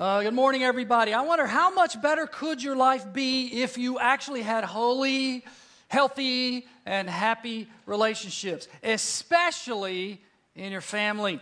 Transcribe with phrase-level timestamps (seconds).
[0.00, 1.12] Uh, good morning, everybody.
[1.12, 5.44] I wonder how much better could your life be if you actually had holy,
[5.88, 10.22] healthy, and happy relationships, especially
[10.56, 11.38] in your family.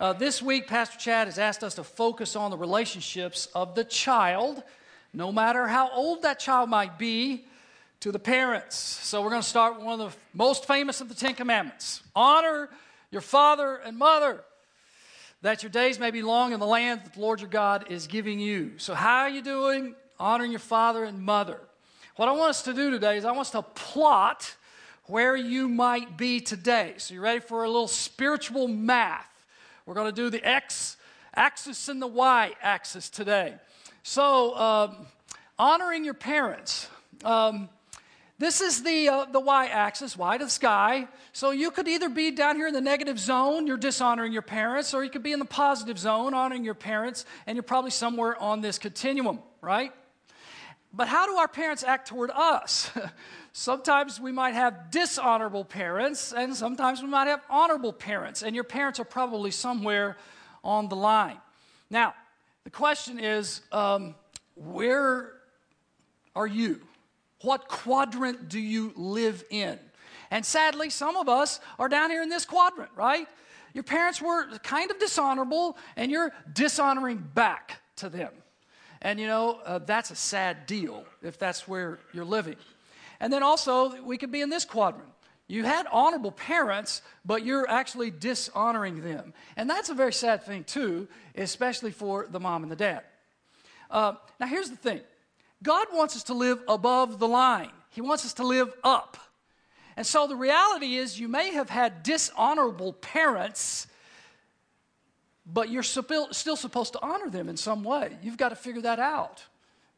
[0.00, 3.84] Uh, this week, Pastor Chad has asked us to focus on the relationships of the
[3.84, 4.64] child,
[5.14, 7.44] no matter how old that child might be,
[8.00, 8.74] to the parents.
[8.74, 12.02] So, we're going to start with one of the most famous of the Ten Commandments
[12.16, 12.68] honor
[13.12, 14.42] your father and mother
[15.42, 18.06] that your days may be long in the land that the Lord your God is
[18.06, 18.72] giving you.
[18.78, 19.94] So, how are you doing?
[20.18, 21.58] Honoring your father and mother.
[22.16, 24.54] What I want us to do today is I want us to plot
[25.06, 26.94] where you might be today.
[26.98, 29.44] So, you ready for a little spiritual math?
[29.84, 30.96] We're going to do the X
[31.34, 33.54] axis and the Y axis today.
[34.04, 35.06] So, um,
[35.58, 36.88] honoring your parents.
[37.24, 37.68] Um,
[38.42, 41.06] this is the, uh, the y axis, y to the sky.
[41.32, 44.94] So you could either be down here in the negative zone, you're dishonoring your parents,
[44.94, 48.40] or you could be in the positive zone, honoring your parents, and you're probably somewhere
[48.40, 49.92] on this continuum, right?
[50.94, 52.90] But how do our parents act toward us?
[53.52, 58.64] sometimes we might have dishonorable parents, and sometimes we might have honorable parents, and your
[58.64, 60.16] parents are probably somewhere
[60.64, 61.38] on the line.
[61.90, 62.14] Now,
[62.64, 64.14] the question is um,
[64.54, 65.32] where
[66.34, 66.80] are you?
[67.42, 69.78] What quadrant do you live in?
[70.30, 73.28] And sadly, some of us are down here in this quadrant, right?
[73.74, 78.32] Your parents were kind of dishonorable, and you're dishonoring back to them.
[79.00, 82.56] And you know, uh, that's a sad deal if that's where you're living.
[83.20, 85.08] And then also, we could be in this quadrant.
[85.48, 89.34] You had honorable parents, but you're actually dishonoring them.
[89.56, 93.02] And that's a very sad thing, too, especially for the mom and the dad.
[93.90, 95.02] Uh, now, here's the thing
[95.62, 99.16] God wants us to live above the line, He wants us to live up.
[99.96, 103.86] And so the reality is, you may have had dishonorable parents,
[105.44, 108.16] but you're still supposed to honor them in some way.
[108.22, 109.44] You've got to figure that out.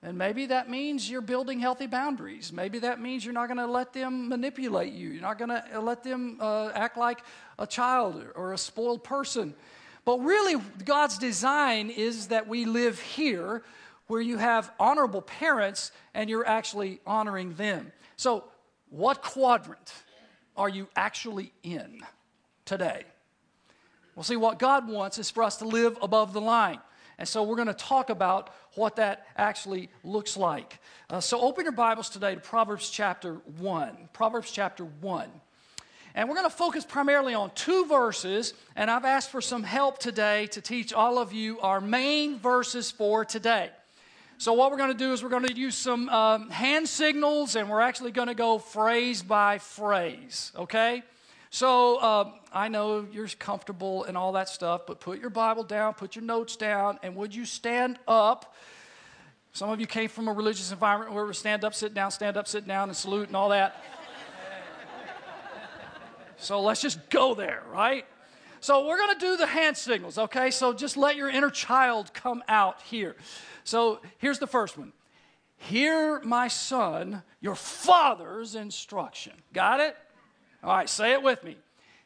[0.03, 2.53] And maybe that means you're building healthy boundaries.
[2.53, 5.09] Maybe that means you're not going to let them manipulate you.
[5.09, 7.21] You're not going to let them uh, act like
[7.59, 9.55] a child or a spoiled person.
[10.05, 13.63] But really, God's design is that we live here
[14.07, 17.93] where you have honorable parents and you're actually honoring them.
[18.17, 18.45] So,
[18.91, 19.93] what quadrant
[20.57, 22.01] are you actually in
[22.65, 23.05] today?
[24.15, 26.79] Well, see, what God wants is for us to live above the line.
[27.19, 30.81] And so we're going to talk about what that actually looks like.
[31.09, 34.09] Uh, so open your Bibles today to Proverbs chapter 1.
[34.13, 35.29] Proverbs chapter 1.
[36.17, 39.99] And we're going to focus primarily on two verses, and I've asked for some help
[39.99, 43.71] today to teach all of you our main verses for today.
[44.37, 47.55] So, what we're going to do is we're going to use some um, hand signals
[47.55, 51.05] and we're actually going to go phrase by phrase, okay?
[51.51, 55.95] So, uh, I know you're comfortable and all that stuff, but put your Bible down,
[55.95, 58.57] put your notes down, and would you stand up?
[59.53, 62.37] Some of you came from a religious environment where we stand up, sit down, stand
[62.37, 63.81] up, sit down, and salute and all that.
[66.39, 68.05] so, let's just go there, right?
[68.59, 70.51] So, we're going to do the hand signals, okay?
[70.51, 73.15] So, just let your inner child come out here.
[73.65, 74.93] So here's the first one
[75.57, 79.33] Hear, my son, your father's instruction.
[79.53, 79.97] Got it?
[80.63, 81.57] All right, say it with me.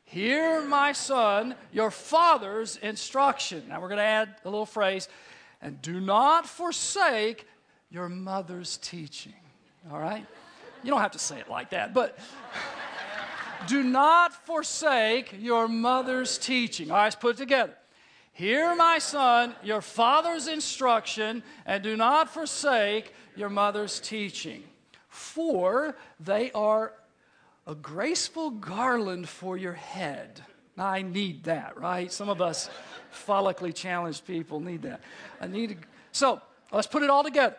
[0.04, 3.64] Hear, my son, your father's instruction.
[3.68, 5.08] Now we're going to add a little phrase,
[5.60, 7.47] and do not forsake
[7.91, 9.34] your mother's teaching.
[9.91, 10.24] All right?
[10.82, 12.18] You don't have to say it like that, but
[13.66, 16.91] do not forsake your mother's teaching.
[16.91, 17.74] All right, let's put it together.
[18.38, 24.62] Hear, my son, your father's instruction, and do not forsake your mother's teaching,
[25.09, 26.93] for they are
[27.66, 30.41] a graceful garland for your head.
[30.77, 32.12] Now, I need that, right?
[32.12, 32.71] Some of us
[33.12, 35.00] follically challenged people need that.
[35.41, 35.77] I need to,
[36.12, 36.41] so
[36.71, 37.56] let's put it all together.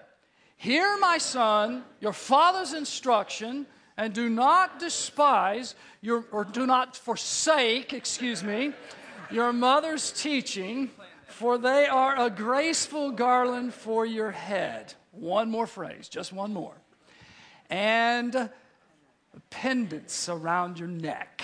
[0.55, 3.65] Hear, my son, your father's instruction,
[3.97, 8.71] and do not despise your, or do not forsake, excuse me,
[9.31, 10.89] your mother's teaching,
[11.27, 14.93] for they are a graceful garland for your head.
[15.11, 16.75] One more phrase, just one more.
[17.69, 18.49] And
[19.49, 21.41] pendants around your neck.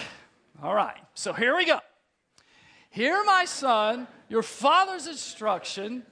[0.61, 1.79] All right, so here we go.
[2.89, 6.03] Hear, my son, your father's instruction,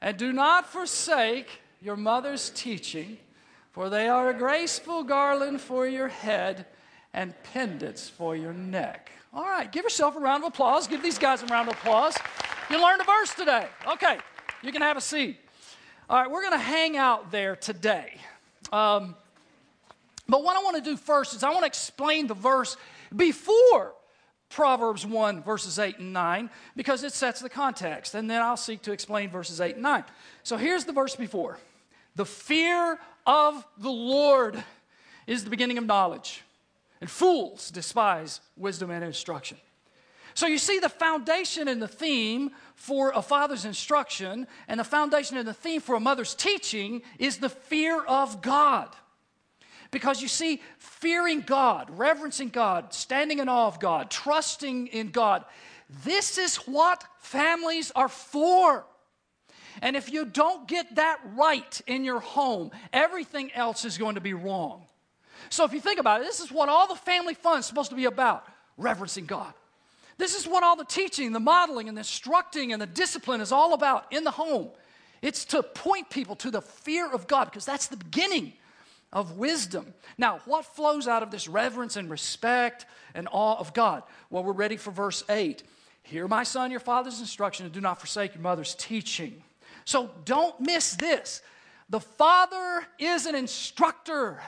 [0.00, 3.18] and do not forsake your mother's teaching,
[3.70, 6.66] for they are a graceful garland for your head
[7.14, 9.12] and pendants for your neck.
[9.34, 10.86] All right, give yourself a round of applause.
[10.86, 12.14] Give these guys a round of applause.
[12.68, 13.66] You learned a verse today.
[13.86, 14.18] Okay,
[14.62, 15.38] you can have a seat.
[16.10, 18.14] All right, we're going to hang out there today.
[18.72, 19.14] Um,
[20.28, 22.76] but what I want to do first is I want to explain the verse
[23.14, 23.94] before
[24.50, 28.14] Proverbs 1, verses 8 and 9, because it sets the context.
[28.14, 30.04] And then I'll seek to explain verses 8 and 9.
[30.42, 31.58] So here's the verse before
[32.16, 34.62] The fear of the Lord
[35.26, 36.42] is the beginning of knowledge,
[37.02, 39.58] and fools despise wisdom and instruction.
[40.34, 45.36] So you see the foundation and the theme for a father's instruction, and the foundation
[45.36, 48.94] and the theme for a mother's teaching is the fear of God.
[49.90, 55.44] Because you see, fearing God, reverencing God, standing in awe of God, trusting in God,
[56.04, 58.86] this is what families are for.
[59.82, 64.20] And if you don't get that right in your home, everything else is going to
[64.20, 64.86] be wrong.
[65.50, 67.90] So if you think about it, this is what all the family fun is supposed
[67.90, 68.46] to be about
[68.76, 69.52] reverencing God.
[70.18, 73.52] This is what all the teaching, the modeling, and the instructing and the discipline is
[73.52, 74.68] all about in the home.
[75.20, 78.52] It's to point people to the fear of God because that's the beginning
[79.12, 79.94] of wisdom.
[80.18, 84.02] Now, what flows out of this reverence and respect and awe of God?
[84.30, 85.62] Well, we're ready for verse 8.
[86.04, 89.42] Hear, my son, your father's instruction, and do not forsake your mother's teaching.
[89.84, 91.42] So don't miss this.
[91.90, 94.40] The father is an instructor,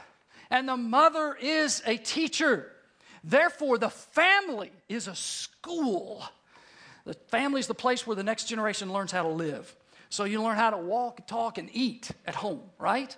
[0.51, 2.71] and the mother is a teacher.
[3.23, 6.23] Therefore, the family is a school.
[7.05, 9.75] The family is the place where the next generation learns how to live.
[10.11, 13.17] So you learn how to walk, talk, and eat at home, right?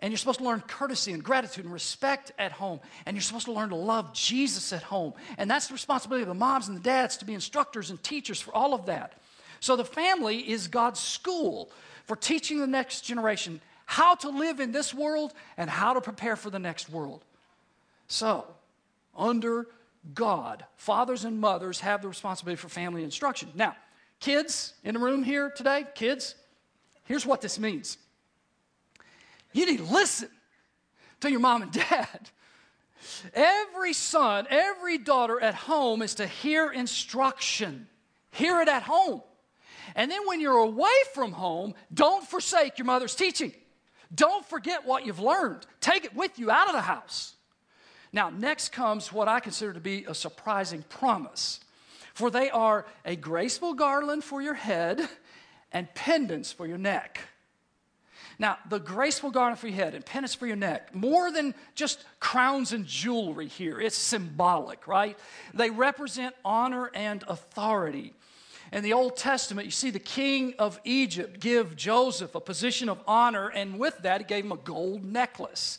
[0.00, 2.80] And you're supposed to learn courtesy and gratitude and respect at home.
[3.06, 5.14] And you're supposed to learn to love Jesus at home.
[5.38, 8.40] And that's the responsibility of the moms and the dads to be instructors and teachers
[8.40, 9.14] for all of that.
[9.60, 11.70] So the family is God's school
[12.04, 16.36] for teaching the next generation how to live in this world and how to prepare
[16.36, 17.24] for the next world.
[18.08, 18.46] So,
[19.16, 19.66] under
[20.12, 23.50] God, fathers and mothers have the responsibility for family instruction.
[23.54, 23.76] Now,
[24.20, 26.34] kids in the room here today, kids,
[27.04, 27.98] here's what this means
[29.52, 30.28] you need to listen
[31.20, 32.30] to your mom and dad.
[33.34, 37.86] Every son, every daughter at home is to hear instruction.
[38.30, 39.22] Hear it at home.
[39.94, 43.52] And then when you're away from home, don't forsake your mother's teaching.
[44.14, 45.66] Don't forget what you've learned.
[45.80, 47.34] Take it with you out of the house.
[48.12, 51.60] Now, next comes what I consider to be a surprising promise.
[52.14, 55.08] For they are a graceful garland for your head
[55.72, 57.20] and pendants for your neck.
[58.38, 62.04] Now, the graceful garland for your head and pendants for your neck, more than just
[62.20, 65.18] crowns and jewelry here, it's symbolic, right?
[65.52, 68.12] They represent honor and authority.
[68.74, 72.98] In the Old Testament, you see the king of Egypt give Joseph a position of
[73.06, 75.78] honor, and with that, he gave him a gold necklace.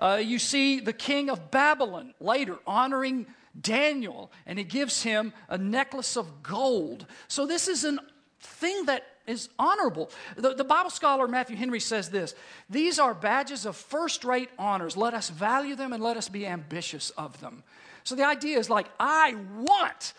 [0.00, 3.26] Uh, you see the king of Babylon later honoring
[3.60, 7.06] Daniel, and he gives him a necklace of gold.
[7.28, 7.96] So, this is a
[8.40, 10.10] thing that is honorable.
[10.36, 12.34] The, the, Bible scholar Matthew Henry says this
[12.68, 14.96] These are badges of first rate honors.
[14.96, 17.62] Let us value them and let us be ambitious of them.
[18.02, 20.12] So the idea is like, I want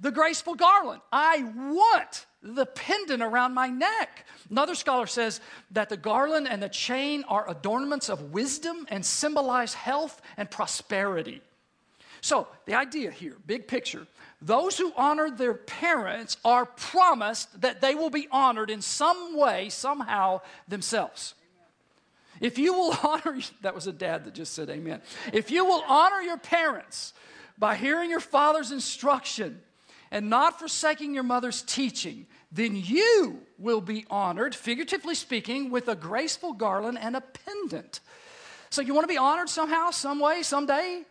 [0.00, 4.26] the graceful garland, I want the pendant around my neck.
[4.50, 5.40] Another scholar says
[5.72, 11.42] that the garland and the chain are adornments of wisdom and symbolize health and prosperity.
[12.22, 14.06] So, the idea here, big picture,
[14.42, 19.68] those who honor their parents are promised that they will be honored in some way,
[19.68, 21.34] somehow, themselves.
[22.40, 25.02] If you will honor, that was a dad that just said amen.
[25.32, 27.12] If you will honor your parents
[27.58, 29.60] by hearing your father's instruction
[30.10, 35.94] and not forsaking your mother's teaching, then you will be honored, figuratively speaking, with a
[35.94, 38.00] graceful garland and a pendant.
[38.70, 41.02] So, you want to be honored somehow, some way, someday?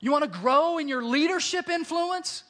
[0.00, 2.44] You want to grow in your leadership influence?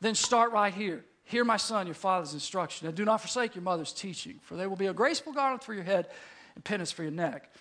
[0.00, 1.04] Then start right here.
[1.24, 4.66] Hear, my son, your father's instruction, and do not forsake your mother's teaching, for they
[4.66, 6.08] will be a graceful garland for your head
[6.56, 7.52] and pendants for your neck.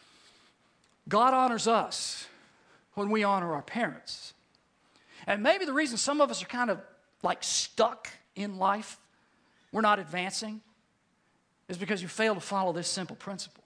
[1.08, 2.28] God honors us
[2.96, 4.34] when we honor our parents.
[5.28, 6.80] And maybe the reason some of us are kind of
[7.24, 8.98] like stuck in life,
[9.72, 10.62] we're not advancing,
[11.68, 13.64] is because you fail to follow this simple principle.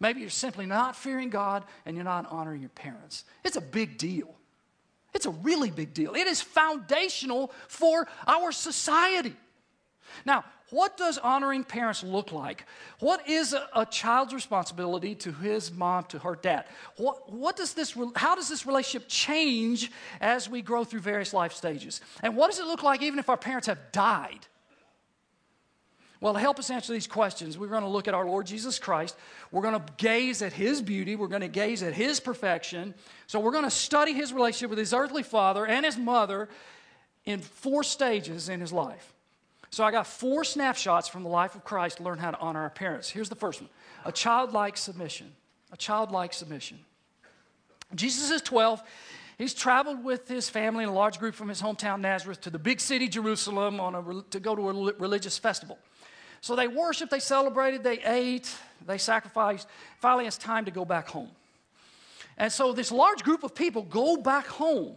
[0.00, 3.24] Maybe you're simply not fearing God and you're not honoring your parents.
[3.44, 4.34] It's a big deal.
[5.12, 6.14] It's a really big deal.
[6.14, 9.36] It is foundational for our society.
[10.24, 12.64] Now, what does honoring parents look like?
[13.00, 16.66] What is a, a, child's responsibility to his mom, to her dad?
[16.96, 19.90] What, what does this, how does this relationship change
[20.20, 22.00] as we grow through various life stages?
[22.22, 24.46] And what does it look like even if our parents have died?
[26.20, 28.78] Well, to help us answer these questions, we're going to look at our Lord Jesus
[28.78, 29.16] Christ.
[29.50, 31.16] We're going to gaze at his beauty.
[31.16, 32.94] We're going to gaze at his perfection.
[33.26, 36.50] So, we're going to study his relationship with his earthly father and his mother
[37.24, 39.14] in four stages in his life.
[39.70, 42.60] So, I got four snapshots from the life of Christ to learn how to honor
[42.60, 43.08] our parents.
[43.08, 43.70] Here's the first one
[44.04, 45.32] a childlike submission.
[45.72, 46.80] A childlike submission.
[47.94, 48.82] Jesus is 12.
[49.38, 52.58] he's traveled with his family and a large group from his hometown Nazareth to the
[52.58, 55.78] big city Jerusalem on a, to go to a religious festival.
[56.40, 58.52] So they worshiped, they celebrated, they ate,
[58.86, 59.68] they sacrificed.
[59.98, 61.30] Finally, it's time to go back home.
[62.38, 64.96] And so this large group of people go back home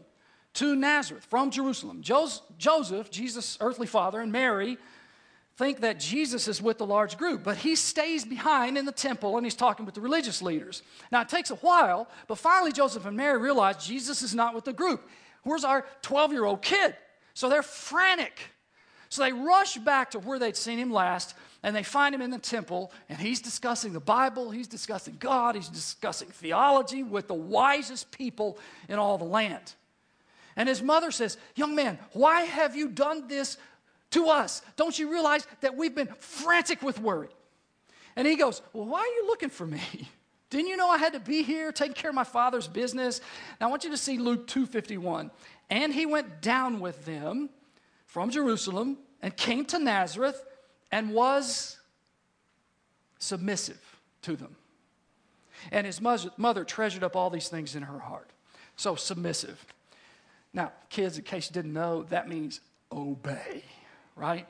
[0.54, 2.02] to Nazareth from Jerusalem.
[2.02, 4.78] Joseph, Jesus' earthly father, and Mary
[5.56, 9.38] think that Jesus is with the large group, but he stays behind in the temple
[9.38, 10.82] and he's talking with the religious leaders.
[11.12, 14.66] Now, it takes a while, but finally, Joseph and Mary realize Jesus is not with
[14.66, 15.08] the group.
[15.44, 16.96] Where's our 12 year old kid?
[17.36, 18.40] So they're frantic.
[19.10, 22.32] So they rush back to where they'd seen him last and they find him in
[22.32, 27.36] the temple and he's discussing the Bible, he's discussing God, he's discussing theology with the
[27.36, 28.58] wisest people
[28.90, 29.74] in all the land.
[30.56, 33.58] And his mother says, Young man, why have you done this
[34.14, 34.62] to us.
[34.76, 37.30] Don't you realize that we've been frantic with worry?
[38.16, 39.82] And he goes, Well, why are you looking for me?
[40.50, 43.22] Didn't you know I had to be here taking care of my father's business?
[43.60, 45.32] Now I want you to see Luke 2:51.
[45.72, 47.50] And he went down with them
[48.06, 50.46] from Jerusalem and came to Nazareth
[50.92, 51.80] and was
[53.18, 53.82] submissive
[54.22, 54.56] to them.
[55.72, 58.30] And his mother treasured up all these things in her heart.
[58.76, 59.66] So submissive.
[60.54, 63.64] Now, kids, in case you didn't know, that means obey
[64.16, 64.48] right?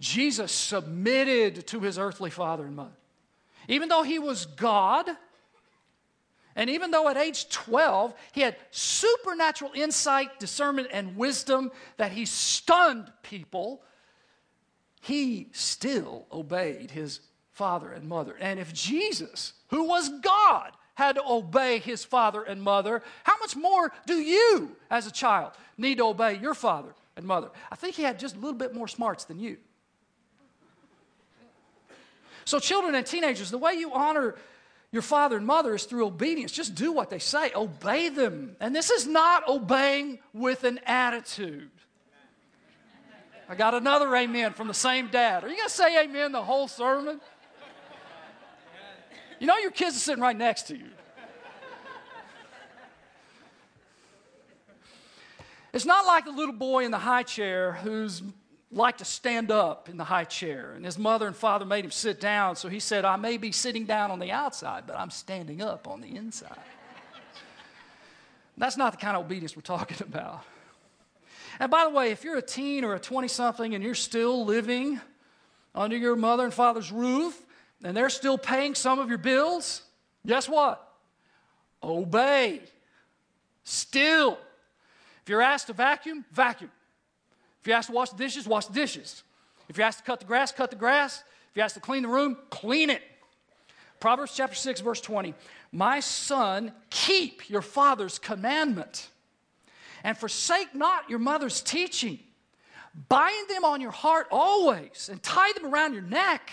[0.00, 2.96] Jesus submitted to his earthly father and mother.
[3.68, 5.08] Even though he was God,
[6.54, 12.24] and even though at age 12 he had supernatural insight, discernment, and wisdom that he
[12.26, 13.82] stunned people,
[15.00, 17.20] he still obeyed his
[17.52, 18.36] father and mother.
[18.38, 23.54] And if Jesus, who was God, had to obey his father and mother, how much
[23.54, 27.48] more do you, as a child, need to obey your father and mother.
[27.70, 29.58] I think he had just a little bit more smarts than you.
[32.44, 34.36] So, children and teenagers, the way you honor
[34.92, 36.52] your father and mother is through obedience.
[36.52, 38.56] Just do what they say, obey them.
[38.60, 41.70] And this is not obeying with an attitude.
[43.48, 45.44] I got another amen from the same dad.
[45.44, 47.20] Are you going to say amen the whole sermon?
[49.38, 50.88] You know your kids are sitting right next to you.
[55.72, 58.22] It's not like the little boy in the high chair who's
[58.72, 60.72] like to stand up in the high chair.
[60.74, 63.52] And his mother and father made him sit down, so he said, I may be
[63.52, 66.56] sitting down on the outside, but I'm standing up on the inside.
[68.56, 70.44] That's not the kind of obedience we're talking about.
[71.60, 74.46] And by the way, if you're a teen or a 20 something and you're still
[74.46, 74.98] living
[75.74, 77.45] under your mother and father's roof
[77.86, 79.82] and they're still paying some of your bills,
[80.26, 80.92] guess what?
[81.80, 82.60] Obey.
[83.62, 84.38] Still.
[85.22, 86.72] If you're asked to vacuum, vacuum.
[87.60, 89.22] If you're asked to wash the dishes, wash the dishes.
[89.68, 91.22] If you're asked to cut the grass, cut the grass.
[91.50, 93.02] If you're asked to clean the room, clean it.
[94.00, 95.32] Proverbs chapter 6, verse 20.
[95.70, 99.10] My son, keep your father's commandment
[100.02, 102.18] and forsake not your mother's teaching.
[103.08, 106.50] Bind them on your heart always and tie them around your neck.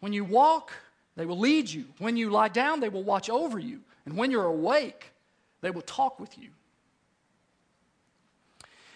[0.00, 0.72] When you walk,
[1.16, 1.86] they will lead you.
[1.98, 3.80] When you lie down, they will watch over you.
[4.06, 5.12] And when you're awake,
[5.60, 6.48] they will talk with you.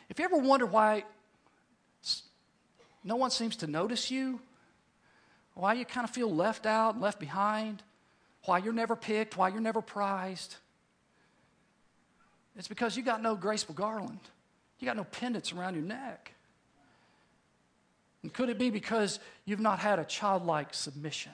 [0.09, 1.04] If you ever wonder why
[3.02, 4.40] no one seems to notice you,
[5.54, 7.82] why you kind of feel left out, and left behind,
[8.44, 10.56] why you're never picked, why you're never prized,
[12.56, 14.21] it's because you got no graceful garland.
[14.78, 16.35] You got no pendants around your neck.
[18.23, 21.33] And could it be because you've not had a childlike submission?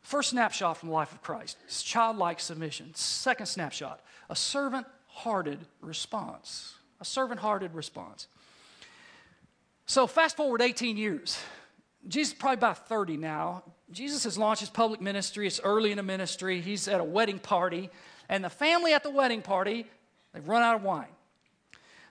[0.00, 2.94] First snapshot from the life of Christ is childlike submission.
[2.94, 6.74] Second snapshot, a servant hearted response.
[7.00, 8.28] A servant hearted response.
[9.86, 11.38] So, fast forward 18 years.
[12.08, 13.64] Jesus is probably about 30 now.
[13.90, 15.46] Jesus has launched his public ministry.
[15.46, 16.60] It's early in the ministry.
[16.60, 17.90] He's at a wedding party,
[18.28, 19.86] and the family at the wedding party,
[20.32, 21.06] they've run out of wine.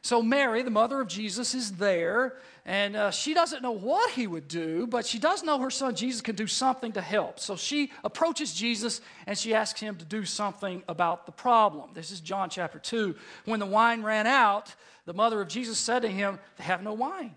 [0.06, 4.28] So, Mary, the mother of Jesus, is there, and uh, she doesn't know what he
[4.28, 7.40] would do, but she does know her son Jesus can do something to help.
[7.40, 11.90] So, she approaches Jesus and she asks him to do something about the problem.
[11.96, 13.16] This is John chapter 2.
[13.46, 14.76] When the wine ran out,
[15.08, 17.36] the mother of Jesus said to him, They have no wine.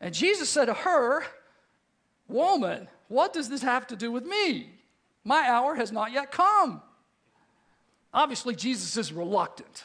[0.00, 1.22] And Jesus said to her,
[2.26, 4.72] Woman, what does this have to do with me?
[5.22, 6.82] My hour has not yet come.
[8.12, 9.84] Obviously, Jesus is reluctant.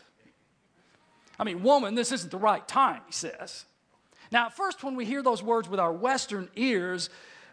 [1.38, 3.65] I mean, woman, this isn't the right time, he says.
[4.32, 7.10] Now, at first, when we hear those words with our Western ears,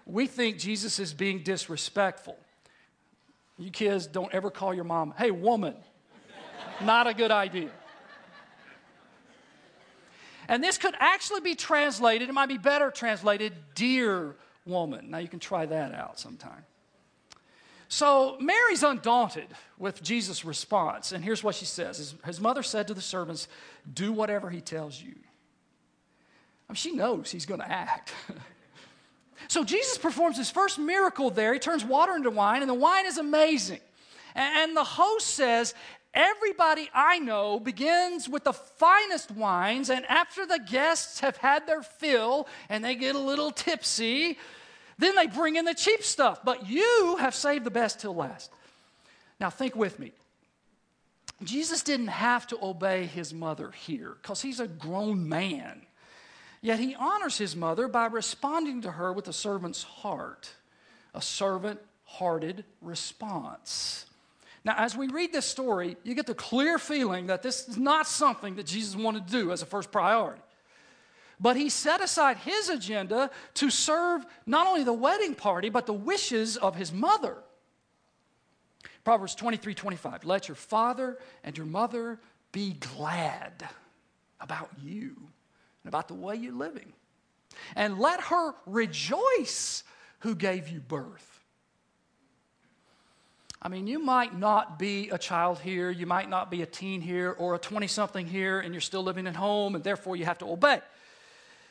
[0.07, 2.37] we think Jesus is being disrespectful.
[3.59, 5.75] You kids don't ever call your mom, hey, woman.
[6.81, 7.71] Not a good idea.
[10.49, 14.35] And this could actually be translated, it might be better translated, dear
[14.65, 15.11] woman.
[15.11, 16.65] Now, you can try that out sometime.
[17.93, 21.13] So Mary's undaunted with Jesus' response.
[21.13, 23.49] And here's what she says His, his mother said to the servants,
[23.93, 25.13] Do whatever he tells you.
[26.71, 28.15] I mean, she knows he's going to act.
[29.49, 31.53] so Jesus performs his first miracle there.
[31.53, 33.81] He turns water into wine, and the wine is amazing.
[34.35, 35.75] And, and the host says,
[36.15, 41.83] Everybody I know begins with the finest wines, and after the guests have had their
[41.83, 44.39] fill and they get a little tipsy,
[45.03, 46.45] then they bring in the cheap stuff.
[46.45, 48.51] But you have saved the best till last.
[49.41, 50.13] Now, think with me.
[51.43, 55.83] Jesus didn't have to obey his mother here because he's a grown man.
[56.61, 60.51] Yet he honors his mother by responding to her with a servant's heart,
[61.13, 64.07] a servant hearted response.
[64.65, 68.07] Now, as we read this story, you get the clear feeling that this is not
[68.07, 70.41] something that Jesus wanted to do as a first priority.
[71.43, 75.93] But he set aside his agenda to serve not only the wedding party, but the
[75.93, 77.37] wishes of his mother.
[79.03, 80.25] Proverbs 23 25.
[80.25, 82.21] Let your father and your mother
[82.53, 83.69] be glad
[84.41, 85.17] about you
[85.83, 86.93] and about the way you're living.
[87.75, 89.83] And let her rejoice
[90.21, 91.41] who gave you birth.
[93.61, 97.01] I mean, you might not be a child here, you might not be a teen
[97.01, 100.25] here, or a 20 something here, and you're still living at home, and therefore you
[100.25, 100.81] have to obey.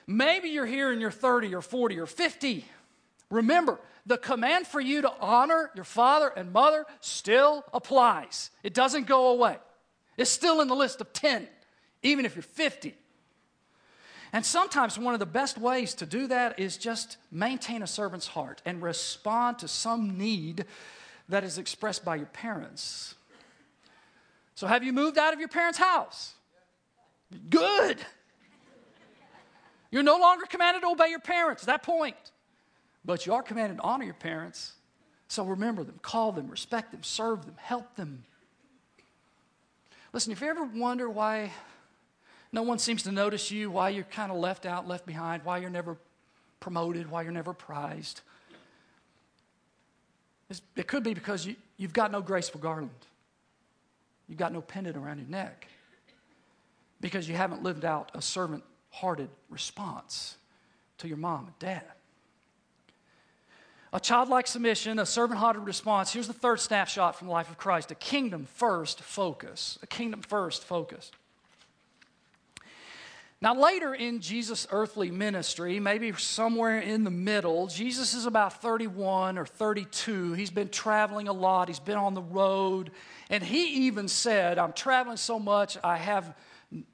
[0.07, 2.65] Maybe you're here and you're 30 or 40 or 50.
[3.29, 8.51] Remember, the command for you to honor your father and mother still applies.
[8.63, 9.57] It doesn't go away.
[10.17, 11.47] It's still in the list of 10,
[12.03, 12.95] even if you're 50.
[14.33, 18.27] And sometimes one of the best ways to do that is just maintain a servant's
[18.27, 20.65] heart and respond to some need
[21.27, 23.15] that is expressed by your parents.
[24.55, 26.33] So, have you moved out of your parents' house?
[27.49, 27.97] Good.
[29.91, 32.15] You're no longer commanded to obey your parents at that point,
[33.03, 34.73] but you are commanded to honor your parents.
[35.27, 38.23] So, remember them, call them, respect them, serve them, help them.
[40.13, 41.51] Listen, if you ever wonder why
[42.51, 45.57] no one seems to notice you, why you're kind of left out, left behind, why
[45.57, 45.97] you're never
[46.59, 48.21] promoted, why you're never prized,
[50.75, 52.89] it could be because you, you've got no graceful garland.
[54.27, 55.67] You've got no pendant around your neck
[56.99, 60.37] because you haven't lived out a servant hearted response
[60.99, 61.83] to your mom and dad.
[63.93, 66.13] A childlike submission, a servant hearted response.
[66.13, 69.77] Here's the third snapshot from the life of Christ a kingdom first focus.
[69.83, 71.11] A kingdom first focus.
[73.43, 79.39] Now, later in Jesus' earthly ministry, maybe somewhere in the middle, Jesus is about 31
[79.39, 80.33] or 32.
[80.33, 82.91] He's been traveling a lot, he's been on the road,
[83.31, 86.35] and he even said, I'm traveling so much, I have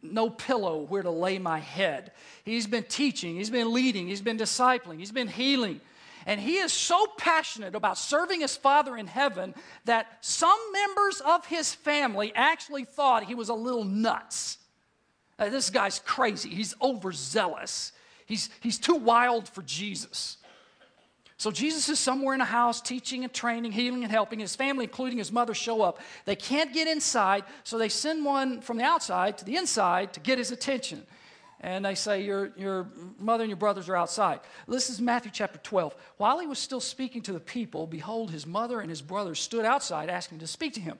[0.02, 2.12] no pillow where to lay my head.
[2.44, 5.82] He's been teaching, he's been leading, he's been discipling, he's been healing.
[6.26, 11.46] And he is so passionate about serving his Father in heaven that some members of
[11.46, 14.58] his family actually thought he was a little nuts.
[15.40, 16.50] Uh, this guy's crazy.
[16.50, 17.94] He's overzealous.
[18.26, 20.38] He's, he's too wild for Jesus.
[21.38, 24.40] So Jesus is somewhere in a house teaching and training, healing and helping.
[24.40, 26.00] His family, including his mother, show up.
[26.26, 30.20] They can't get inside, so they send one from the outside to the inside to
[30.20, 31.06] get his attention.
[31.62, 32.88] And they say, Your, your
[33.20, 34.40] mother and your brothers are outside.
[34.68, 35.96] This is Matthew chapter 12.
[36.18, 39.66] While he was still speaking to the people, behold, his mother and his brothers stood
[39.66, 40.98] outside asking to speak to him.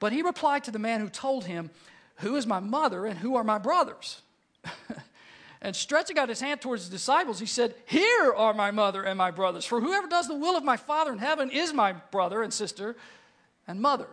[0.00, 1.70] But he replied to the man who told him,
[2.16, 4.22] who is my mother and who are my brothers?
[5.62, 9.16] and stretching out his hand towards his disciples, he said, Here are my mother and
[9.16, 9.64] my brothers.
[9.64, 12.96] For whoever does the will of my Father in heaven is my brother and sister
[13.66, 14.08] and mother.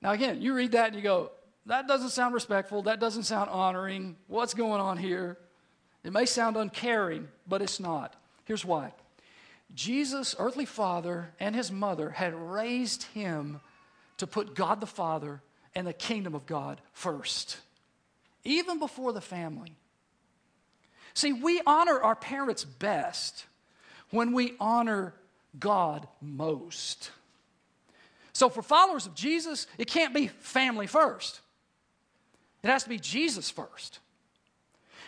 [0.00, 1.30] Now, again, you read that and you go,
[1.66, 2.82] That doesn't sound respectful.
[2.82, 4.16] That doesn't sound honoring.
[4.26, 5.38] What's going on here?
[6.04, 8.16] It may sound uncaring, but it's not.
[8.44, 8.92] Here's why
[9.74, 13.60] Jesus' earthly father and his mother had raised him
[14.18, 15.40] to put God the Father
[15.74, 17.58] and the kingdom of God first,
[18.44, 19.76] even before the family.
[21.14, 23.46] See, we honor our parents best
[24.10, 25.14] when we honor
[25.58, 27.10] God most.
[28.32, 31.40] So, for followers of Jesus, it can't be family first,
[32.62, 33.98] it has to be Jesus first.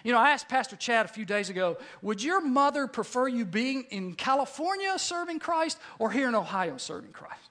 [0.03, 3.47] You know, I asked Pastor Chad a few days ago, would your mother prefer you
[3.47, 7.49] being in California serving Christ or here in Ohio serving Christ?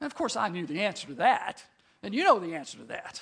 [0.00, 1.64] And of course, I knew the answer to that.
[2.04, 3.20] And you know the answer to that.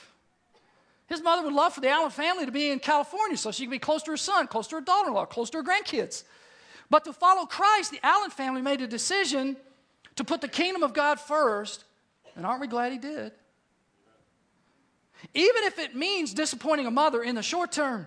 [1.06, 3.70] His mother would love for the Allen family to be in California so she could
[3.70, 6.24] be close to her son, close to her daughter in law, close to her grandkids.
[6.90, 9.56] But to follow Christ, the Allen family made a decision
[10.16, 11.84] to put the kingdom of God first.
[12.34, 13.32] And aren't we glad he did?
[15.32, 18.06] Even if it means disappointing a mother in the short term.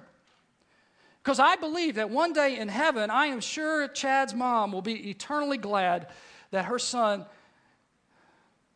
[1.24, 5.10] Because I believe that one day in heaven, I am sure Chad's mom will be
[5.10, 6.08] eternally glad
[6.52, 7.26] that her son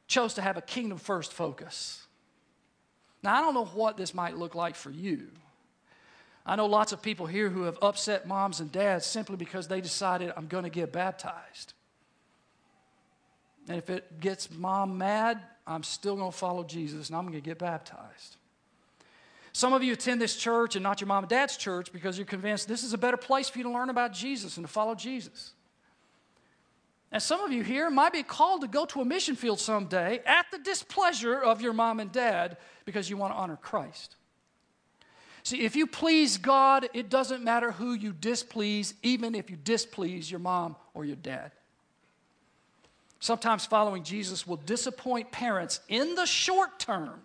[0.08, 2.03] chose to have a kingdom first focus.
[3.24, 5.28] Now, I don't know what this might look like for you.
[6.46, 9.80] I know lots of people here who have upset moms and dads simply because they
[9.80, 11.74] decided, I'm going to get baptized.
[13.70, 17.34] And if it gets mom mad, I'm still going to follow Jesus and I'm going
[17.34, 18.36] to get baptized.
[19.54, 22.26] Some of you attend this church and not your mom and dad's church because you're
[22.26, 24.96] convinced this is a better place for you to learn about Jesus and to follow
[24.96, 25.54] Jesus.
[27.12, 30.22] And some of you here might be called to go to a mission field someday
[30.26, 34.16] at the displeasure of your mom and dad because you want to honor Christ.
[35.44, 40.32] See, if you please God, it doesn't matter who you displease, even if you displease
[40.32, 41.52] your mom or your dad.
[43.20, 47.22] Sometimes following Jesus will disappoint parents in the short term,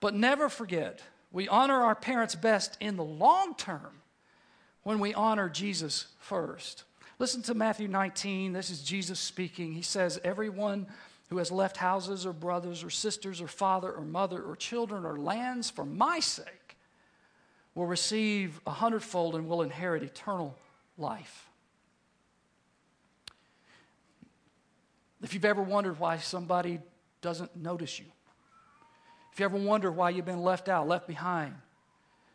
[0.00, 4.00] but never forget we honor our parents best in the long term
[4.82, 6.84] when we honor Jesus first.
[7.18, 8.52] Listen to Matthew 19.
[8.52, 9.72] This is Jesus speaking.
[9.72, 10.86] He says, Everyone
[11.30, 15.18] who has left houses or brothers or sisters or father or mother or children or
[15.18, 16.76] lands for my sake
[17.74, 20.58] will receive a hundredfold and will inherit eternal
[20.98, 21.48] life.
[25.22, 26.80] If you've ever wondered why somebody
[27.20, 28.06] doesn't notice you,
[29.32, 31.54] if you ever wonder why you've been left out, left behind,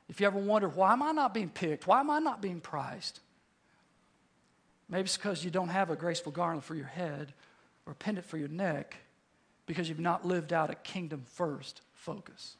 [0.08, 1.86] if you ever wonder, why am I not being picked?
[1.86, 3.20] Why am I not being prized?
[4.88, 7.34] Maybe it's because you don't have a graceful garland for your head
[7.86, 8.98] or pendant for your neck
[9.66, 12.56] because you've not lived out a kingdom first focus.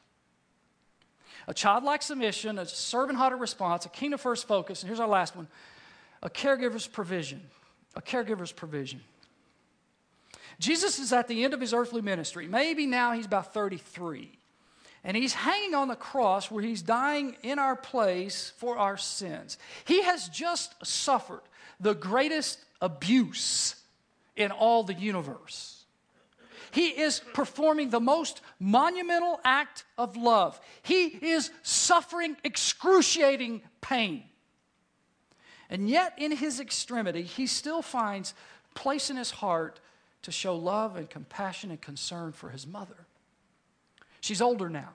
[1.46, 5.36] A childlike submission, a servant hearted response, a kingdom first focus, and here's our last
[5.36, 5.48] one
[6.22, 7.40] a caregiver's provision.
[7.94, 9.00] A caregiver's provision.
[10.58, 12.46] Jesus is at the end of his earthly ministry.
[12.46, 14.30] Maybe now he's about 33.
[15.04, 19.56] And he's hanging on the cross where he's dying in our place for our sins.
[19.84, 21.42] He has just suffered
[21.78, 23.76] the greatest abuse
[24.36, 25.84] in all the universe.
[26.70, 30.60] He is performing the most monumental act of love.
[30.82, 34.24] He is suffering excruciating pain.
[35.70, 38.34] And yet, in his extremity, he still finds
[38.74, 39.80] place in his heart
[40.22, 43.06] to show love and compassion and concern for his mother.
[44.20, 44.90] She's older now.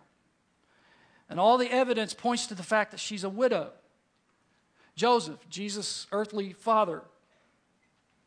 [1.29, 3.71] And all the evidence points to the fact that she's a widow.
[4.95, 7.01] Joseph, Jesus' earthly father,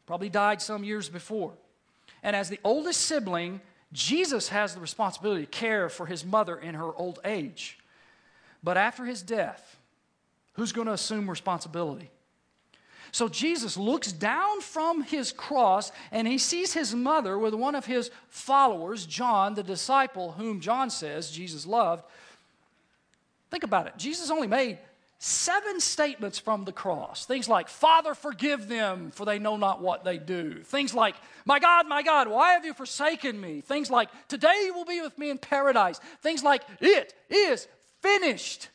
[0.07, 1.53] probably died some years before.
[2.23, 3.61] And as the oldest sibling,
[3.93, 7.79] Jesus has the responsibility to care for his mother in her old age.
[8.63, 9.77] But after his death,
[10.55, 12.11] who's going to assume responsibility?
[13.13, 17.87] So Jesus looks down from his cross and he sees his mother with one of
[17.87, 22.03] his followers, John, the disciple whom John says Jesus loved.
[23.53, 23.97] Think about it.
[23.97, 24.79] Jesus only made
[25.25, 27.25] seven statements from the cross.
[27.25, 30.63] Things like, Father, forgive them, for they know not what they do.
[30.63, 31.15] Things like,
[31.47, 33.63] My God, my God, why have you forsaken me?
[33.63, 35.99] Things like, Today you will be with me in paradise.
[36.21, 37.67] Things like, It is
[38.03, 38.69] finished.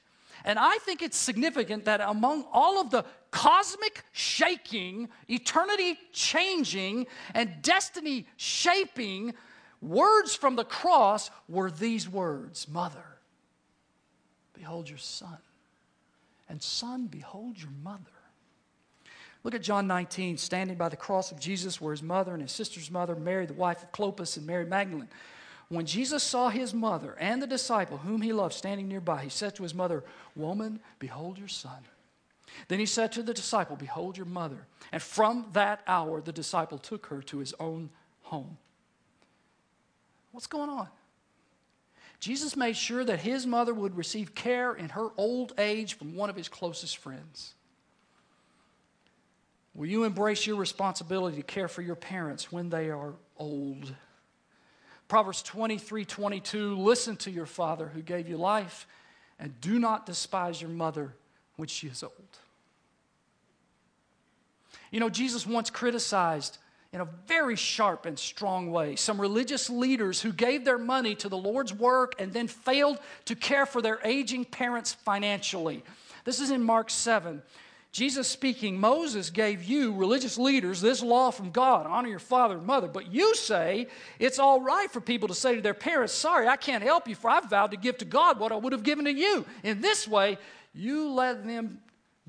[0.44, 7.62] And I think it's significant that among all of the cosmic shaking, eternity changing, and
[7.62, 9.36] destiny shaping
[9.82, 13.06] words from the cross were these words Mother,
[14.56, 15.38] behold your son
[16.50, 18.04] and son, behold your mother.
[19.44, 22.52] Look at John 19, standing by the cross of Jesus were his mother and his
[22.52, 25.08] sister's mother, Mary, the wife of Clopas, and Mary Magdalene.
[25.70, 29.56] When Jesus saw his mother and the disciple whom he loved standing nearby, he said
[29.56, 30.04] to his mother,
[30.36, 31.86] Woman, behold your son.
[32.68, 34.66] Then he said to the disciple, Behold your mother.
[34.92, 37.92] And from that hour, the disciple took her to his own
[38.24, 38.58] home.
[40.32, 40.88] What's going on?
[42.20, 46.30] Jesus made sure that his mother would receive care in her old age from one
[46.30, 47.54] of his closest friends.
[49.74, 53.96] Will you embrace your responsibility to care for your parents when they are old?
[55.08, 58.86] Proverbs 23 22 Listen to your father who gave you life,
[59.40, 61.14] and do not despise your mother
[61.56, 62.14] when she is old.
[64.92, 66.58] You know, Jesus once criticized
[66.92, 68.96] in a very sharp and strong way.
[68.96, 73.36] Some religious leaders who gave their money to the Lord's work and then failed to
[73.36, 75.84] care for their aging parents financially.
[76.26, 77.44] This is in Mark 7.
[77.92, 82.66] Jesus speaking, Moses gave you, religious leaders, this law from God honor your father and
[82.66, 82.88] mother.
[82.88, 83.88] But you say
[84.20, 87.16] it's all right for people to say to their parents, Sorry, I can't help you,
[87.16, 89.44] for I've vowed to give to God what I would have given to you.
[89.64, 90.38] In this way,
[90.74, 91.80] you let them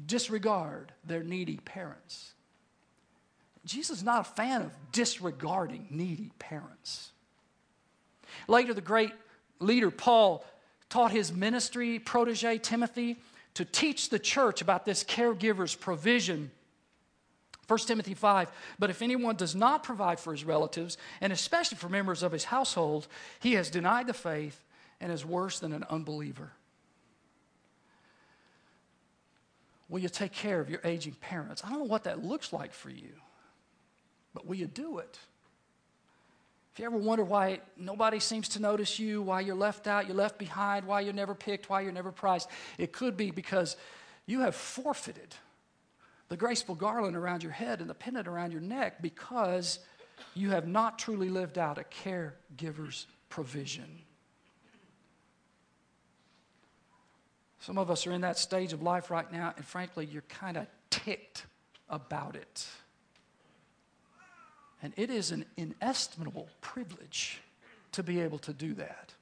[0.07, 2.33] disregard their needy parents.
[3.71, 7.13] Jesus is not a fan of disregarding needy parents.
[8.49, 9.13] Later, the great
[9.61, 10.45] leader Paul
[10.89, 13.17] taught his ministry protege Timothy
[13.55, 16.51] to teach the church about this caregiver's provision
[17.69, 21.89] 1 Timothy 5, but if anyone does not provide for his relatives, and especially for
[21.89, 23.07] members of his household,
[23.39, 24.65] he has denied the faith
[25.01, 26.51] and is worse than an unbeliever.
[29.89, 31.63] Will you take care of your aging parents?
[31.65, 33.13] I don't know what that looks like for you,
[34.35, 35.19] but will you do it?
[36.73, 40.17] If you ever wonder why nobody seems to notice you, why you're left out, you're
[40.17, 43.77] left behind, why you're never picked, why you're never prized, it could be because
[44.27, 45.35] you have forfeited
[46.29, 49.81] the graceful garland around your head and the pendant around your neck because
[50.35, 54.03] you have not truly lived out a caregiver's provision.
[57.59, 60.57] Some of us are in that stage of life right now, and frankly, you're kind
[60.57, 61.47] of ticked
[61.89, 62.67] about it.
[64.83, 67.41] And it is an inestimable privilege
[67.93, 69.15] to be able to do that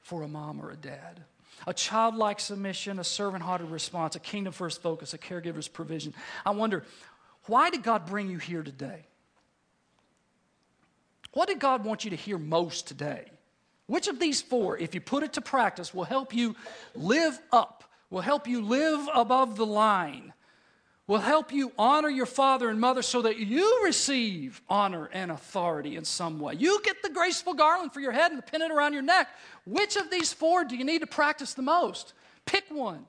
[0.00, 1.24] for a mom or a dad
[1.66, 6.14] a childlike submission, a servant hearted response, a kingdom first focus, a caregiver's provision.
[6.46, 6.84] I wonder,
[7.46, 9.06] why did God bring you here today?
[11.32, 13.30] What did God want you to hear most today?
[13.86, 16.54] Which of these four, if you put it to practice, will help you
[16.94, 20.32] live up, will help you live above the line,
[21.08, 25.96] will help you honor your father and mother so that you receive honor and authority
[25.96, 26.54] in some way.
[26.54, 29.28] You get the graceful garland for your head and the pennant around your neck.
[29.64, 32.12] Which of these four do you need to practice the most?
[32.44, 33.06] Pick one.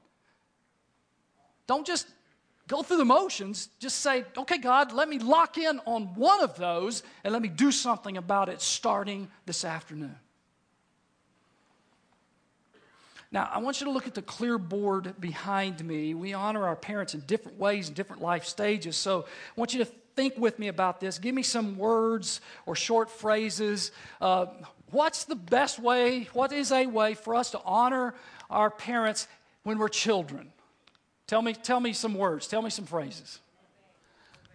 [1.68, 2.08] Don't just
[2.68, 3.68] go through the motions.
[3.80, 7.50] Just say, okay, God, let me lock in on one of those and let me
[7.50, 10.16] do something about it starting this afternoon.
[13.32, 16.15] Now, I want you to look at the clear board behind me.
[16.15, 18.98] We honor our parents in different ways in different life stages.
[18.98, 21.20] So I want you to think with me about this.
[21.20, 23.92] Give me some words or short phrases.
[24.20, 24.48] Uh,
[24.89, 26.28] what's the best way?
[26.34, 28.15] What is a way for us to honor
[28.50, 29.28] our parents
[29.62, 30.52] when we're children?
[31.28, 32.48] Tell me, tell me some words.
[32.48, 33.39] Tell me some phrases.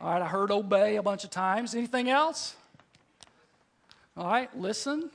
[0.01, 1.77] All right, I heard obey a bunch of times.
[1.77, 2.57] Anything else?
[4.17, 5.11] All right, listen.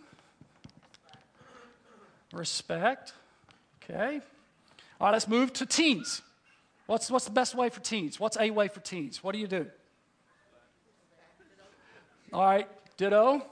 [2.32, 3.12] Respect.
[3.89, 4.21] Okay.
[5.02, 6.21] All right, let's move to teens.
[6.86, 8.19] What's, what's the best way for teens?
[8.19, 9.23] What's a way for teens?
[9.23, 9.65] What do you do?
[12.32, 13.43] All right, ditto.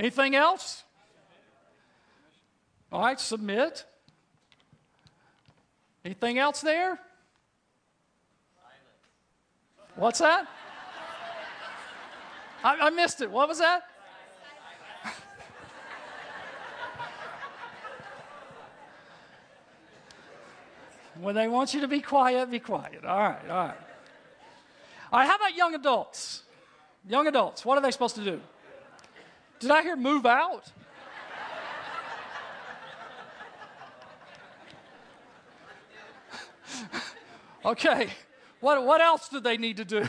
[0.00, 0.84] Anything else?
[2.90, 3.84] All right, submit.
[6.04, 6.98] Anything else there?
[9.96, 10.46] What's that?
[12.64, 13.30] I, I missed it.
[13.30, 13.84] What was that?
[21.22, 23.04] When they want you to be quiet, be quiet.
[23.04, 23.76] All right, all right.
[25.12, 26.42] All right, how about young adults?
[27.08, 28.40] Young adults, what are they supposed to do?
[29.60, 30.72] Did I hear move out?
[37.66, 38.08] okay,
[38.58, 40.08] what, what else do they need to do?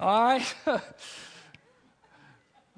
[0.00, 0.54] All right.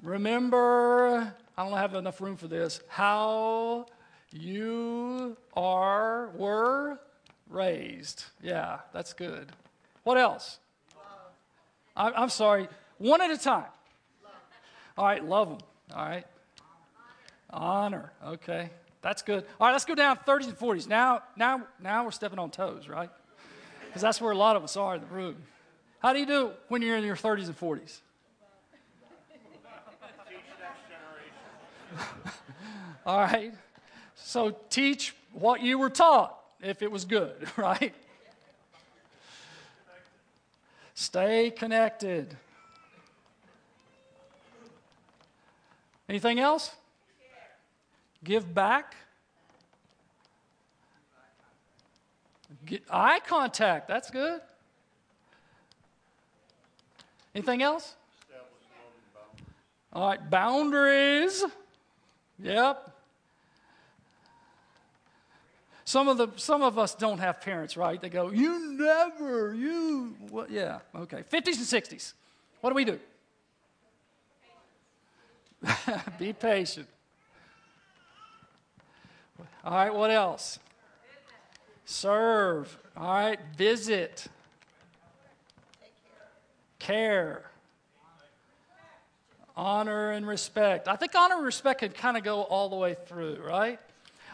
[0.03, 3.85] Remember, I don't have enough room for this, how
[4.31, 6.99] you are, were
[7.49, 8.25] raised.
[8.41, 9.51] Yeah, that's good.
[10.03, 10.59] What else?
[11.95, 12.67] I, I'm sorry,
[12.97, 13.65] one at a time.
[14.97, 15.57] All right, love them.
[15.95, 16.25] All right.
[17.49, 18.11] Honor.
[18.25, 18.69] Okay,
[19.01, 19.43] that's good.
[19.59, 20.87] All right, let's go down 30s and 40s.
[20.87, 23.09] Now, now, now we're stepping on toes, right?
[23.87, 25.35] Because that's where a lot of us are in the room.
[25.99, 27.99] How do you do when you're in your 30s and 40s?
[33.05, 33.53] All right.
[34.23, 37.93] So teach what you were taught if it was good, right?
[40.93, 42.35] Stay connected.
[46.07, 46.71] Anything else?
[48.23, 48.95] Give back.
[52.65, 53.87] Get eye contact.
[53.87, 54.41] That's good.
[57.33, 57.95] Anything else?
[59.93, 61.43] All right, boundaries.
[62.39, 62.93] Yep.
[65.91, 67.99] Some of, the, some of us don't have parents, right?
[67.99, 70.15] They go, You never, you.
[70.49, 71.25] Yeah, okay.
[71.29, 72.13] 50s and 60s.
[72.61, 72.97] What do we do?
[76.17, 76.87] Be patient.
[79.65, 80.59] All right, what else?
[81.83, 82.77] Serve.
[82.95, 84.27] All right, visit.
[86.79, 87.51] Care.
[89.57, 90.87] Honor and respect.
[90.87, 93.77] I think honor and respect can kind of go all the way through, right?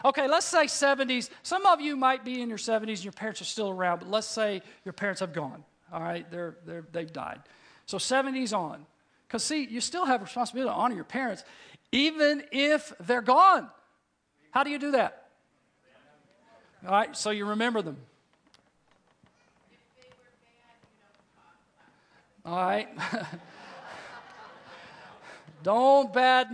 [0.04, 1.30] Okay, let's say 70s.
[1.42, 4.10] Some of you might be in your 70s and your parents are still around, but
[4.10, 5.64] let's say your parents have gone.
[5.92, 7.40] All right, they're, they're, they've died.
[7.86, 8.86] So 70s on.
[9.26, 11.44] Because, see, you still have responsibility to honor your parents,
[11.92, 13.68] even if they're gone.
[14.50, 15.28] How do you do that?
[16.86, 17.96] All right, so you remember them.
[22.44, 22.88] All right.
[25.62, 26.50] Don't bad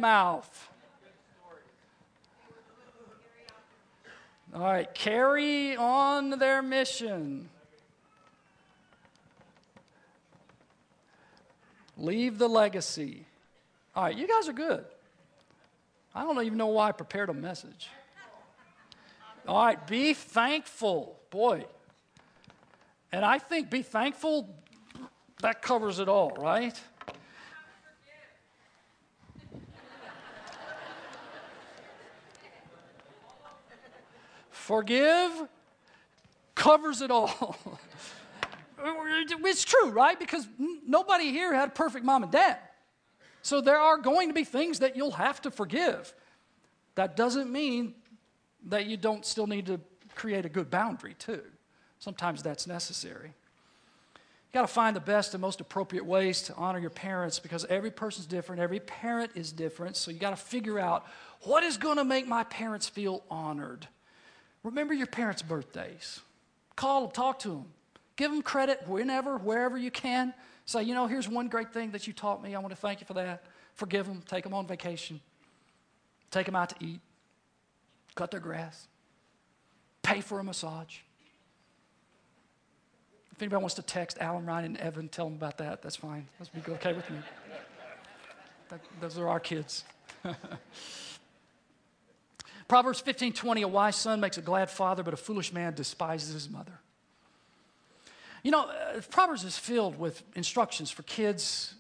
[4.55, 7.49] All right, carry on their mission.
[11.97, 13.27] Leave the legacy.
[13.97, 14.85] All right, you guys are good.
[16.15, 17.89] I don't even know why I prepared a message.
[19.49, 21.19] All right, be thankful.
[21.31, 21.65] Boy.
[23.11, 24.49] And I think be thankful,
[25.41, 26.81] that covers it all, right?
[34.65, 35.31] Forgive
[36.55, 37.59] covers it all.
[38.79, 40.19] it's true, right?
[40.19, 40.49] Because
[40.87, 42.57] nobody here had a perfect mom and dad.
[43.43, 46.15] So there are going to be things that you'll have to forgive.
[46.95, 47.93] That doesn't mean
[48.69, 49.83] that you don't still need to
[50.15, 51.43] create a good boundary, too.
[51.99, 53.35] Sometimes that's necessary.
[54.15, 57.67] You got to find the best and most appropriate ways to honor your parents because
[57.67, 59.95] every person's different, every parent is different.
[59.99, 61.05] So you got to figure out
[61.43, 63.89] what is going to make my parents feel honored.
[64.65, 66.21] Remember your parents' birthdays.
[66.75, 67.67] Call them, talk to them.
[68.17, 70.35] Give them credit whenever, wherever you can.
[70.67, 72.55] Say, you know, here's one great thing that you taught me.
[72.55, 73.45] I want to thank you for that.
[73.75, 75.21] Forgive them, take them on vacation,
[76.31, 77.01] take them out to eat,
[78.15, 78.89] cut their grass,
[80.03, 80.99] pay for a massage.
[83.33, 85.83] If anybody wants to text Alan, Ryan, and Evan, tell them about that.
[85.83, 86.29] That's fine.
[86.39, 87.19] That's be okay with me.
[88.69, 89.85] That, those are our kids.
[92.69, 96.33] Proverbs 15 20, a wise son makes a glad father, but a foolish man despises
[96.33, 96.81] his mother.
[98.43, 101.75] You know, uh, Proverbs is filled with instructions for kids'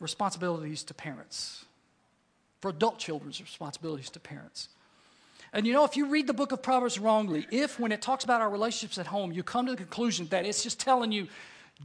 [0.00, 1.64] responsibilities to parents,
[2.60, 4.68] for adult children's responsibilities to parents.
[5.52, 8.24] And you know, if you read the book of Proverbs wrongly, if when it talks
[8.24, 11.28] about our relationships at home, you come to the conclusion that it's just telling you,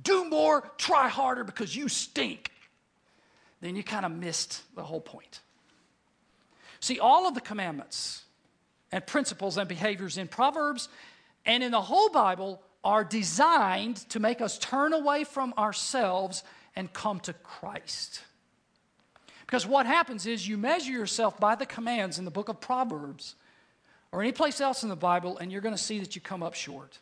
[0.04, 2.52] do more, try harder because you stink,
[3.62, 5.42] then you kind of missed the whole point.
[6.80, 8.24] See, all of the commandments
[8.92, 10.90] and principles and behaviors in Proverbs
[11.46, 16.44] and in the whole Bible are designed to make us turn away from ourselves
[16.76, 18.22] and come to Christ.
[19.46, 23.36] Because what happens is you measure yourself by the commands in the book of Proverbs
[24.12, 26.44] or any place else in the Bible, and you're going to see that you come
[26.44, 27.00] up short.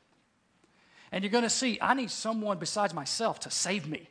[1.11, 4.09] And you're going to see, I need someone besides myself to save me.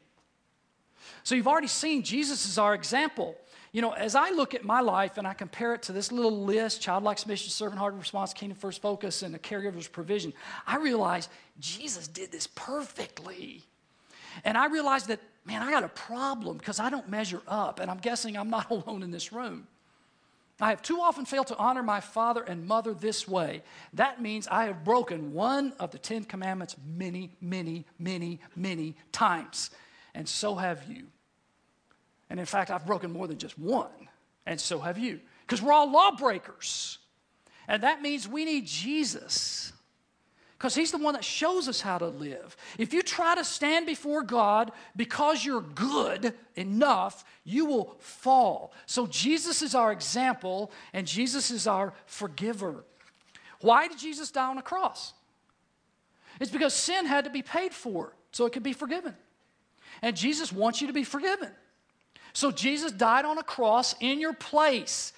[1.23, 3.37] So you've already seen Jesus is our example.
[3.73, 6.45] You know, as I look at my life and I compare it to this little
[6.45, 10.33] list childlike submission, servant hearted response, kingdom first focus, and the caregiver's provision,
[10.67, 11.29] I realize
[11.61, 13.63] Jesus did this perfectly.
[14.45, 17.81] And I realize that, man, I got a problem because I don't measure up.
[17.81, 19.67] And I'm guessing I'm not alone in this room.
[20.61, 23.63] I have too often failed to honor my father and mother this way.
[23.93, 29.71] That means I have broken one of the Ten Commandments many, many, many, many times.
[30.15, 31.07] And so have you.
[32.31, 34.09] And in fact, I've broken more than just one,
[34.47, 36.99] and so have you, because we're all lawbreakers.
[37.67, 39.73] And that means we need Jesus
[40.59, 42.57] because he's the one that shows us how to live.
[42.79, 48.73] If you try to stand before God because you're good enough, you will fall.
[48.87, 52.85] So Jesus is our example and Jesus is our forgiver.
[53.61, 55.13] Why did Jesus die on a cross?
[56.41, 59.15] It's because sin had to be paid for so it could be forgiven.
[60.03, 61.51] And Jesus wants you to be forgiven.
[62.39, 65.13] So Jesus died on a cross in your place.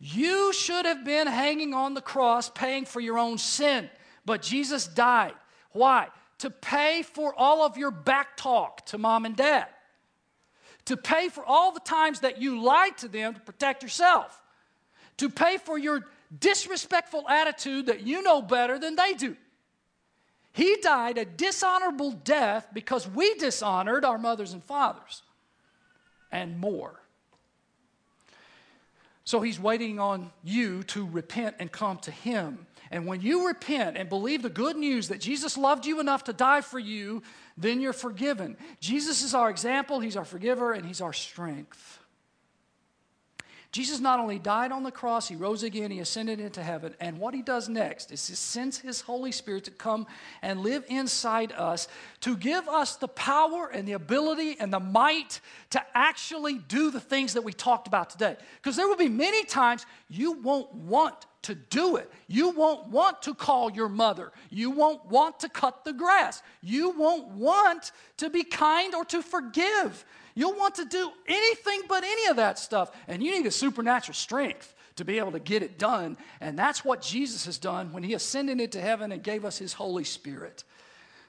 [0.00, 3.88] You should have been hanging on the cross paying for your own sin,
[4.26, 5.34] but Jesus died.
[5.70, 6.08] Why?
[6.38, 9.68] To pay for all of your back talk to mom and dad,
[10.86, 14.42] to pay for all the times that you lied to them to protect yourself,
[15.18, 16.04] to pay for your
[16.40, 19.36] disrespectful attitude that you know better than they do.
[20.50, 25.22] He died a dishonorable death because we dishonored our mothers and fathers
[26.34, 27.00] and more.
[29.24, 32.66] So he's waiting on you to repent and come to him.
[32.90, 36.34] And when you repent and believe the good news that Jesus loved you enough to
[36.34, 37.22] die for you,
[37.56, 38.58] then you're forgiven.
[38.80, 42.00] Jesus is our example, he's our forgiver, and he's our strength.
[43.74, 46.94] Jesus not only died on the cross, he rose again, he ascended into heaven.
[47.00, 50.06] And what he does next is he sends his Holy Spirit to come
[50.42, 51.88] and live inside us
[52.20, 57.00] to give us the power and the ability and the might to actually do the
[57.00, 58.36] things that we talked about today.
[58.62, 62.08] Because there will be many times you won't want to do it.
[62.28, 64.30] You won't want to call your mother.
[64.50, 66.44] You won't want to cut the grass.
[66.62, 70.04] You won't want to be kind or to forgive.
[70.34, 72.90] You'll want to do anything but any of that stuff.
[73.06, 76.16] And you need a supernatural strength to be able to get it done.
[76.40, 79.72] And that's what Jesus has done when he ascended into heaven and gave us his
[79.72, 80.64] Holy Spirit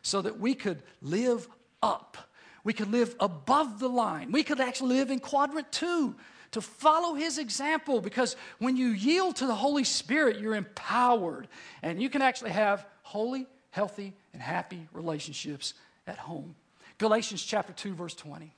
[0.02, 1.48] so that we could live
[1.82, 2.18] up.
[2.64, 4.32] We could live above the line.
[4.32, 6.16] We could actually live in quadrant two
[6.52, 11.48] to follow his example because when you yield to the Holy Spirit, you're empowered
[11.84, 15.74] and you can actually have holy, healthy, and happy relationships
[16.08, 16.56] at home.
[16.98, 18.54] Galatians chapter 2, verse 20.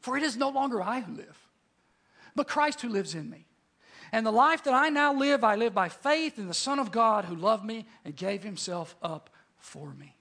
[0.00, 1.38] For it is no longer I who live,
[2.34, 3.46] but Christ who lives in me.
[4.12, 6.92] And the life that I now live, I live by faith in the Son of
[6.92, 9.28] God who loved me and gave himself up
[9.58, 10.14] for me.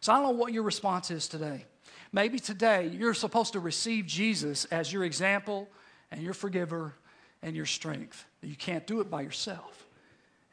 [0.00, 1.64] So I don't know what your response is today.
[2.12, 5.68] Maybe today you're supposed to receive Jesus as your example
[6.10, 6.94] and your forgiver
[7.42, 8.26] and your strength.
[8.42, 9.86] You can't do it by yourself.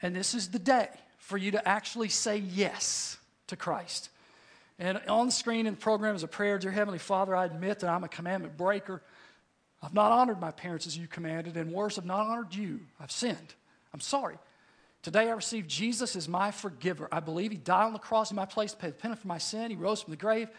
[0.01, 3.17] And this is the day for you to actually say yes
[3.47, 4.09] to Christ.
[4.80, 7.80] And on the screen in the program is a prayer Dear Heavenly Father, I admit
[7.80, 9.01] that I'm a commandment breaker.
[9.84, 12.80] I've not honored my parents as you commanded, and worse, I've not honored you.
[12.99, 13.53] I've sinned.
[13.93, 14.38] I'm sorry.
[15.01, 17.07] Today I receive Jesus as my forgiver.
[17.11, 19.27] I believe He died on the cross in my place to pay the penalty for
[19.27, 19.69] my sin.
[19.69, 20.49] He rose from the grave.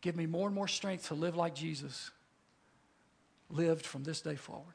[0.00, 2.10] Give me more and more strength to live like Jesus
[3.50, 4.74] lived from this day forward.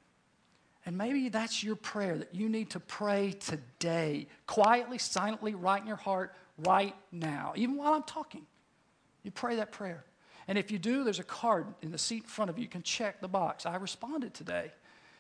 [0.86, 5.88] And maybe that's your prayer that you need to pray today, quietly, silently, right in
[5.88, 8.46] your heart, right now, even while I'm talking.
[9.24, 10.04] You pray that prayer.
[10.48, 12.64] And if you do, there's a card in the seat in front of you.
[12.64, 13.66] You can check the box.
[13.66, 14.72] I responded today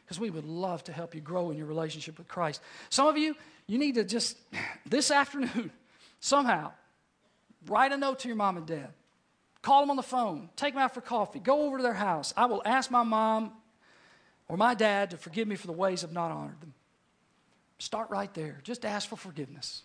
[0.04, 2.62] because we would love to help you grow in your relationship with Christ.
[2.90, 3.36] Some of you,
[3.68, 4.38] you need to just,
[4.86, 5.72] this afternoon,
[6.20, 6.72] somehow,
[7.68, 8.90] write a note to your mom and dad.
[9.62, 10.50] Call them on the phone.
[10.56, 11.40] Take them out for coffee.
[11.40, 12.34] Go over to their house.
[12.36, 13.52] I will ask my mom
[14.48, 16.74] or my dad to forgive me for the ways I've not honored them.
[17.78, 18.60] Start right there.
[18.64, 19.84] Just ask for forgiveness.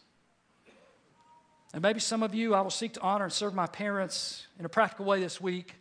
[1.76, 4.64] And maybe some of you, I will seek to honor and serve my parents in
[4.64, 5.74] a practical way this week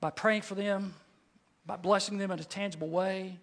[0.00, 0.94] by praying for them,
[1.66, 3.38] by blessing them in a tangible way,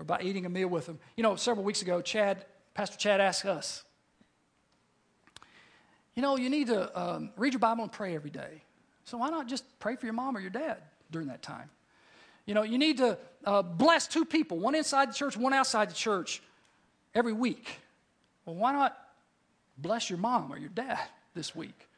[0.00, 0.98] or by eating a meal with them.
[1.16, 3.84] You know, several weeks ago, Chad, Pastor Chad asked us,
[6.14, 8.62] you know, you need to um, read your Bible and pray every day.
[9.04, 10.78] So why not just pray for your mom or your dad
[11.10, 11.68] during that time?
[12.46, 15.90] You know, you need to uh, bless two people, one inside the church, one outside
[15.90, 16.40] the church,
[17.14, 17.80] every week.
[18.46, 18.96] Well, why not
[19.78, 21.00] bless your mom or your dad
[21.34, 21.88] this week.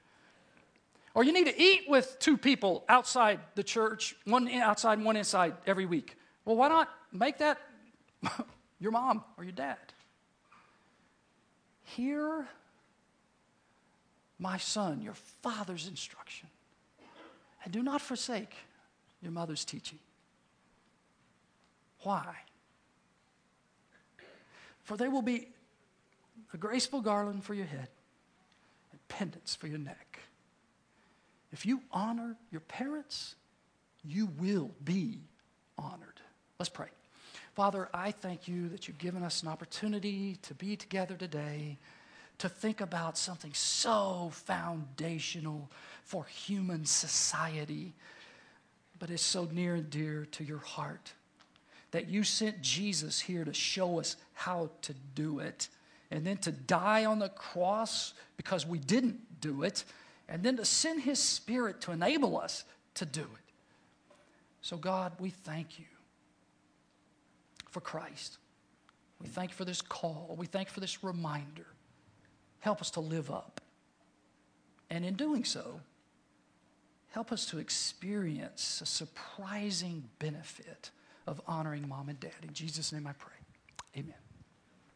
[1.15, 5.55] Or you need to eat with two people outside the church, one outside one inside
[5.67, 6.17] every week.
[6.45, 7.59] Well, why not make that
[8.79, 9.79] your mom or your dad?
[11.83, 12.47] Hear
[14.39, 16.49] my son, your father's instruction,
[17.65, 18.55] and do not forsake
[19.21, 19.99] your mother's teaching.
[22.03, 22.35] Why?
[24.85, 25.49] For they will be
[26.53, 27.89] a graceful garland for your head,
[28.91, 30.21] and pendants for your neck.
[31.53, 33.35] If you honor your parents,
[34.05, 35.21] you will be
[35.77, 36.21] honored.
[36.59, 36.89] Let's pray.
[37.55, 41.79] Father, I thank you that you've given us an opportunity to be together today
[42.39, 45.69] to think about something so foundational
[46.05, 47.93] for human society,
[48.99, 51.13] but it's so near and dear to your heart
[51.91, 55.69] that you sent Jesus here to show us how to do it
[56.11, 59.85] and then to die on the cross because we didn't do it,
[60.29, 63.53] and then to send His Spirit to enable us to do it.
[64.63, 65.87] So, God, we thank you
[67.71, 68.39] for Christ.
[69.21, 70.35] We thank you for this call.
[70.39, 71.67] We thank you for this reminder.
[72.61, 73.61] Help us to live up.
[74.91, 75.81] And in doing so,
[77.11, 80.91] help us to experience a surprising benefit
[81.27, 82.33] of honoring mom and dad.
[82.43, 83.33] In Jesus' name I pray.
[83.97, 84.15] Amen.